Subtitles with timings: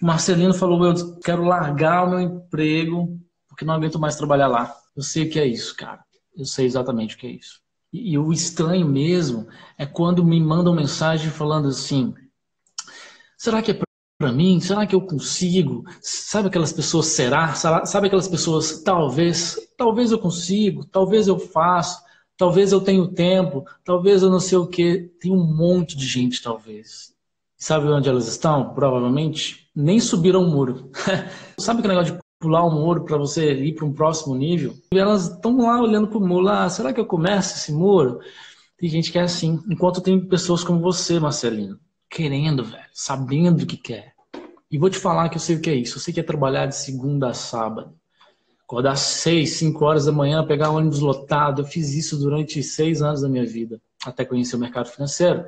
[0.00, 4.74] Marcelino falou: Eu quero largar o meu emprego porque não aguento mais trabalhar lá.
[4.96, 6.02] Eu sei o que é isso, cara.
[6.34, 7.60] Eu sei exatamente o que é isso.
[7.92, 12.14] E, e o estranho mesmo é quando me mandam mensagem falando assim:
[13.36, 13.78] será que é
[14.18, 14.60] para mim?
[14.60, 15.84] Será que eu consigo?
[16.00, 17.54] Sabe aquelas pessoas será?
[17.54, 22.02] Sabe aquelas pessoas talvez, talvez eu consigo, talvez eu faço,
[22.36, 25.10] talvez eu tenho tempo, talvez eu não sei o que.
[25.20, 27.14] Tem um monte de gente talvez.
[27.58, 28.72] Sabe onde elas estão?
[28.72, 30.90] Provavelmente nem subiram o muro.
[31.58, 34.74] Sabe aquele negócio de pular um muro para você ir para um próximo nível?
[34.92, 38.20] E elas estão lá olhando para o muro, ah, será que eu começo esse muro?
[38.78, 39.60] Tem gente que é assim.
[39.68, 44.14] Enquanto tem pessoas como você, Marcelino, querendo, velho, sabendo o que quer.
[44.70, 45.98] E vou te falar que eu sei o que é isso.
[45.98, 47.92] Eu sei que é trabalhar de segunda a sábado.
[48.62, 51.62] Acordar seis, cinco horas da manhã, pegar um ônibus lotado.
[51.62, 55.44] Eu fiz isso durante seis anos da minha vida, até conhecer o mercado financeiro.